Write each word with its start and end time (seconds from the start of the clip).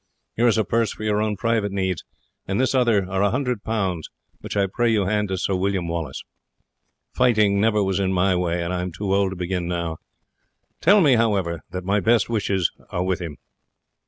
Here 0.35 0.47
is 0.47 0.57
a 0.57 0.63
purse 0.65 0.91
for 0.93 1.03
your 1.03 1.21
own 1.21 1.37
private 1.37 1.71
needs, 1.71 2.03
and 2.47 2.53
in 2.57 2.57
this 2.57 2.73
other 2.73 3.07
are 3.07 3.21
a 3.21 3.29
hundred 3.29 3.63
pounds, 3.63 4.09
which 4.39 4.57
I 4.57 4.65
pray 4.65 4.91
you 4.91 5.05
hand 5.05 5.27
to 5.27 5.37
Sir 5.37 5.53
William 5.55 5.87
Wallace. 5.87 6.23
Fighting 7.13 7.61
never 7.61 7.83
was 7.83 7.99
in 7.99 8.11
my 8.11 8.35
way, 8.35 8.63
and 8.63 8.73
I 8.73 8.81
am 8.81 8.91
too 8.91 9.13
old 9.13 9.29
to 9.31 9.35
begin 9.35 9.67
now. 9.67 9.97
Tell 10.81 11.05
him, 11.05 11.19
however, 11.19 11.61
that 11.69 11.83
my 11.85 11.99
best 11.99 12.29
wishes 12.31 12.71
are 12.89 13.03
with 13.03 13.21
him. 13.21 13.37